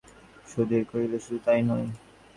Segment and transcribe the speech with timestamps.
[0.47, 1.87] সুধীর কহিল, শুধু তাই নয়।